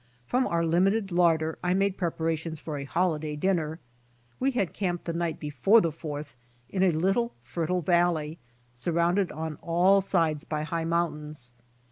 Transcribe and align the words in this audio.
Prom 0.27 0.47
our 0.47 0.65
limited 0.65 1.11
larder 1.11 1.59
I 1.63 1.75
made 1.75 1.95
preparations 1.95 2.59
for 2.59 2.79
a 2.79 2.85
holiday 2.85 3.35
dinner. 3.35 3.77
We 4.39 4.49
had 4.49 4.73
camped 4.73 5.05
the 5.05 5.13
night 5.13 5.39
before 5.39 5.79
the 5.79 5.91
Fourth 5.91 6.35
in 6.69 6.81
a 6.81 6.89
little 6.91 7.35
fertile 7.43 7.81
valley, 7.83 8.39
surrounded 8.73 9.31
on 9.31 9.59
all 9.61 10.01
sides 10.01 10.43
by 10.43 10.63
high 10.63 10.85
mountains. 10.85 11.51